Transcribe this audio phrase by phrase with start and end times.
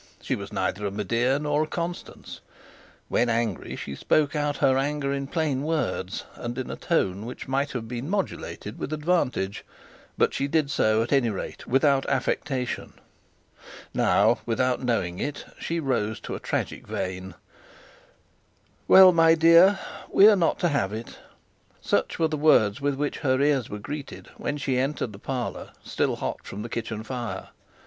[0.19, 2.41] She was neither a Medea nor a Constance.
[3.07, 7.47] When angry, she spoke out her anger in plain words, and in a tone which
[7.47, 9.63] might have been modulated with advantage;
[10.17, 12.93] but she did so, at any rate, without affectation.
[13.93, 17.35] Now, without knowing it, she rose to a tragic vein.
[18.87, 19.77] 'Well, my dear;
[20.11, 21.19] we are not to have it.'
[21.79, 25.69] Such were the words with which her ears were greeted when she entered the parlour,
[25.83, 27.49] still hot from the kitchen fire.